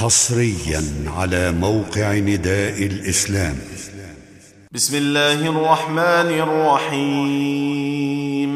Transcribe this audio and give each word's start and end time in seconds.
حصريا 0.00 0.84
على 1.16 1.52
موقع 1.52 2.12
نداء 2.12 2.86
الإسلام. 2.86 3.58
بسم 4.72 4.96
الله 4.96 5.48
الرحمن 5.48 6.40
الرحيم. 6.88 8.52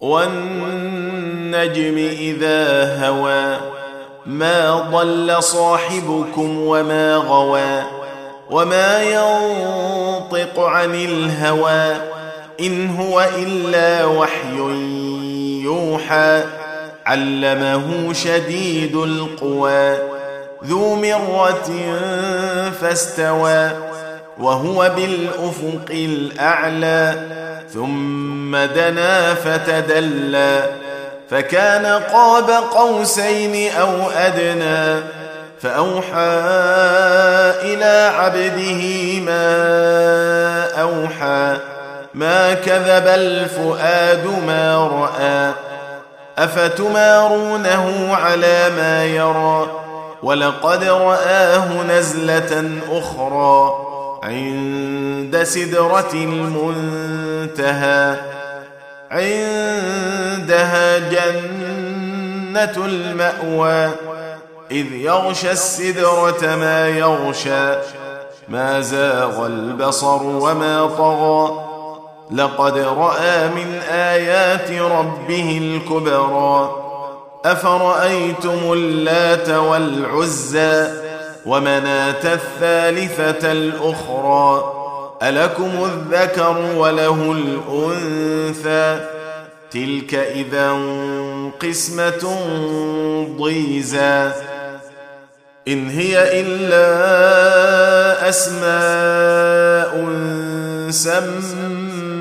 والنجم 0.00 1.96
إذا 1.98 2.60
هوى 3.06 3.60
ما 4.26 4.90
ضل 4.92 5.42
صاحبكم 5.42 6.58
وما 6.58 7.16
غوى 7.16 7.82
وما 8.50 9.02
ينطق 9.02 10.60
عن 10.60 10.94
الهوى 10.94 11.96
إن 12.60 12.96
هو 12.96 13.28
إلا 13.36 14.04
وحي 14.04 14.56
يوحى. 15.64 16.59
علمه 17.10 18.12
شديد 18.12 18.96
القوى 18.96 19.98
ذو 20.64 20.94
مرة 20.94 21.70
فاستوى 22.80 23.70
وهو 24.38 24.92
بالأفق 24.96 25.90
الأعلى 25.90 27.14
ثم 27.74 28.56
دنا 28.56 29.34
فتدلى 29.34 30.64
فكان 31.30 31.86
قاب 31.86 32.50
قوسين 32.50 33.72
أو 33.72 34.10
أدنى 34.10 35.02
فأوحى 35.60 36.40
إلى 37.62 38.12
عبده 38.16 39.20
ما 39.20 39.50
أوحى 40.80 41.56
ما 42.14 42.54
كذب 42.54 43.06
الفؤاد 43.06 44.26
ما 44.46 44.76
رأى. 44.76 45.69
افتمارونه 46.40 48.14
على 48.16 48.70
ما 48.76 49.04
يرى 49.04 49.70
ولقد 50.22 50.84
راه 50.84 51.82
نزله 51.82 52.70
أخرى 52.90 53.74
عند 54.22 55.42
سدره 55.42 56.10
المنتهى 56.14 58.16
عندها 59.10 60.98
جنه 60.98 62.86
الماوى 62.86 63.90
اذ 64.70 64.92
يغشى 64.92 65.50
السدره 65.50 66.56
ما 66.56 66.88
يغشى 66.88 67.74
ما 68.48 68.80
زاغ 68.80 69.46
البصر 69.46 70.22
وما 70.22 70.86
طغى 70.86 71.69
لقد 72.32 72.78
رأى 72.78 73.48
من 73.48 73.80
آيات 73.90 74.70
ربه 74.70 75.58
الكبرى. 75.62 76.76
أفرأيتم 77.44 78.72
اللات 78.72 79.48
والعزى 79.48 80.88
ومناة 81.46 82.34
الثالثة 82.34 83.52
الأخرى؟ 83.52 84.72
ألكم 85.22 85.70
الذكر 85.84 86.56
وله 86.76 87.32
الأنثى؟ 87.32 89.06
تلك 89.70 90.14
إذا 90.14 90.72
قسمة 91.60 92.38
ضيزى. 93.38 94.32
إن 95.68 95.90
هي 95.90 96.40
إلا 96.40 96.88
أسماء 98.28 99.96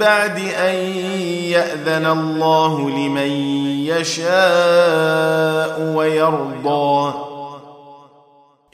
بعد 0.00 0.38
أن 0.38 0.74
يأذن 1.54 2.06
الله 2.06 2.90
لمن 2.90 3.30
يشاء 3.86 5.80
ويرضى. 5.96 7.14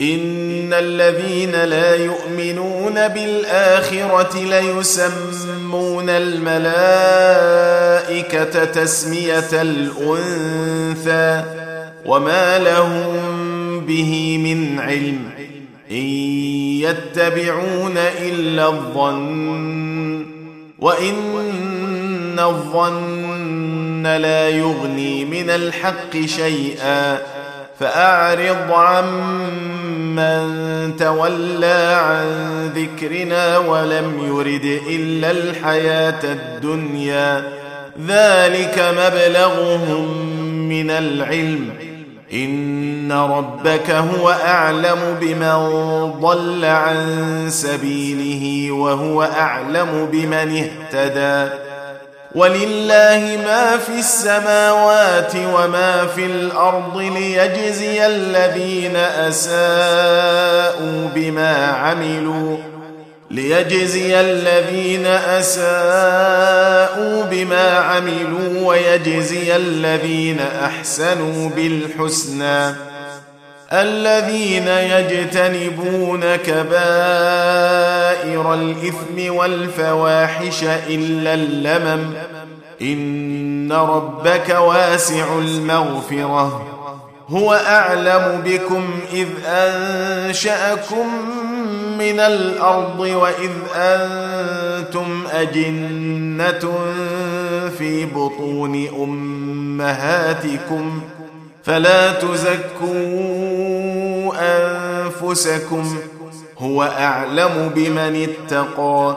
إن 0.00 0.72
الذين 0.72 1.64
لا 1.64 1.96
يؤمنون 1.96 3.08
بالآخرة 3.08 4.38
ليسمون 4.38 6.10
الملائكة 6.10 6.64
تسمية 8.64 9.52
الأنثى 9.52 11.44
وما 12.06 12.58
لهم 12.58 13.06
به 13.80 14.38
من 14.38 14.80
علم. 14.80 15.30
إن 15.90 16.06
يتبعون 16.86 17.96
إلا 17.96 18.66
الظن 18.66 19.85
وإن 20.78 22.38
الظن 22.38 24.06
لا 24.06 24.48
يغني 24.48 25.24
من 25.24 25.50
الحق 25.50 26.16
شيئا 26.26 27.18
فأعرض 27.80 28.72
عمن 28.72 30.46
تولى 30.98 32.00
عن 32.02 32.26
ذكرنا 32.74 33.58
ولم 33.58 34.18
يرد 34.22 34.80
إلا 34.88 35.30
الحياة 35.30 36.24
الدنيا 36.24 37.52
ذلك 38.06 38.94
مبلغهم 38.98 40.26
من 40.68 40.90
العلم 40.90 41.85
ان 42.44 43.12
ربك 43.12 43.90
هو 43.90 44.30
اعلم 44.30 44.98
بمن 45.20 45.56
ضل 46.20 46.64
عن 46.64 46.96
سبيله 47.48 48.72
وهو 48.72 49.22
اعلم 49.22 50.08
بمن 50.12 50.64
اهتدى 50.64 51.52
ولله 52.34 53.38
ما 53.46 53.76
في 53.76 53.98
السماوات 53.98 55.32
وما 55.36 56.06
في 56.06 56.26
الأرض 56.26 56.96
ليجزي 56.98 58.06
الذين 58.06 58.96
اساءوا 58.96 61.08
بما 61.14 61.66
عملوا 61.66 62.56
ليجزي 63.30 64.20
الذين 64.20 65.06
أساءوا 65.06 65.64
بما 67.24 67.78
عملوا 67.78 68.66
ويجزي 68.68 69.56
الذين 69.56 70.40
أحسنوا 70.40 71.50
بالحسنى. 71.56 72.74
الذين 73.72 74.68
يجتنبون 74.68 76.36
كبائر 76.36 76.74
الإثم 78.54 79.34
والفواحش 79.34 80.62
إلا 80.88 81.34
اللمم. 81.34 82.12
إن 82.82 83.72
ربك 83.72 84.48
واسع 84.48 85.38
المغفرة. 85.38 86.66
هو 87.28 87.54
أعلم 87.54 88.42
بكم 88.44 89.00
إذ 89.12 89.28
أنشأكم 89.46 91.06
من 92.12 92.20
الأرض 92.20 93.00
وإذ 93.00 93.50
أنتم 93.76 95.24
أجنة 95.32 96.74
في 97.78 98.04
بطون 98.06 98.88
أمهاتكم 99.02 101.00
فلا 101.64 102.12
تزكوا 102.12 102.96
أنفسكم 104.40 105.96
هو 106.58 106.82
أعلم 106.82 107.70
بمن 107.74 108.28
اتقى 108.28 109.16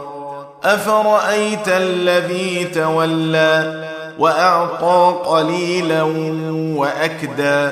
أفرأيت 0.63 1.67
الذي 1.67 2.63
تولى 2.63 3.85
وأعطى 4.19 5.15
قليلا 5.25 6.03
وأكدى 6.77 7.71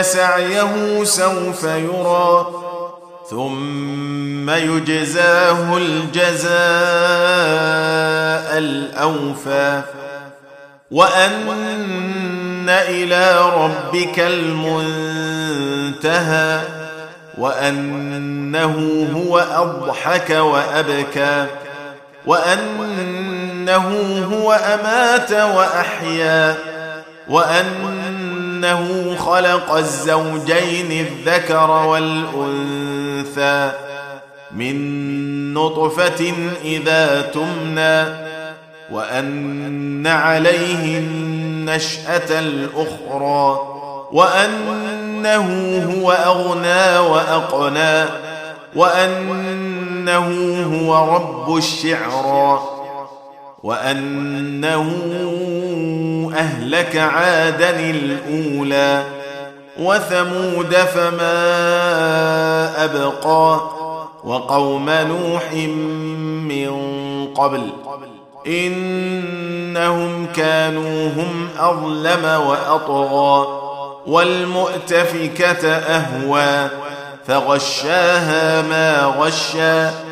سعيه 0.00 1.04
سوف 1.04 1.64
يرى 1.64 2.46
ثم 3.30 4.50
يجزاه 4.50 5.76
الجزاء 5.76 6.52
الأوفى. 8.58 9.82
وأن 10.90 12.68
إلى 12.68 13.50
ربك 13.56 14.18
المنتهى 14.18 15.62
وأنه 17.38 19.06
هو 19.14 19.38
أضحك 19.38 20.30
وأبكى 20.30 21.46
وأنه 22.26 23.88
هو 24.32 24.52
أمات 24.52 25.32
وأحيا 25.32 26.56
وأنه 28.62 29.16
خلق 29.16 29.74
الزوجين 29.74 31.06
الذكر 31.06 31.70
والأنثى 31.70 33.72
من 34.52 35.54
نطفة 35.54 36.32
إذا 36.64 37.20
تمنى 37.20 38.04
وأن 38.90 40.06
عليه 40.06 40.98
النشأة 40.98 42.38
الأخرى 42.38 43.60
وأنه 44.12 45.78
هو 45.94 46.12
أغنى 46.12 46.98
وأقنى 46.98 48.04
وأنه 48.76 50.28
هو 50.64 51.14
رب 51.14 51.56
الشعرى 51.56 52.71
وأنه 53.62 54.90
أهلك 56.34 56.96
عادا 56.96 57.70
الأولى 57.80 59.04
وثمود 59.78 60.74
فما 60.74 61.34
أبقى 62.84 63.60
وقوم 64.24 64.90
نوح 64.90 65.52
من 66.48 66.72
قبل 67.34 67.70
إنهم 68.46 70.26
كانوا 70.26 71.08
هم 71.08 71.48
أظلم 71.58 72.24
وأطغى 72.24 73.46
والمؤتفكة 74.06 75.68
أهوى 75.68 76.68
فغشاها 77.26 78.62
ما 78.62 79.14
غشى 79.18 80.11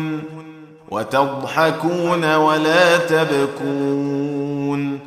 وتضحكون 0.91 2.35
ولا 2.35 2.97
تبكون 2.97 4.99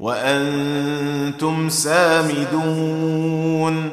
وأنتم 0.00 1.68
سامدون 1.68 3.90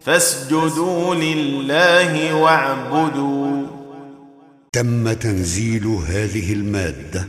فاسجدوا 0.00 1.14
لله 1.14 2.34
واعبدوا. 2.34 3.66
تم 4.72 5.12
تنزيل 5.12 5.86
هذه 5.86 6.52
المادة 6.52 7.28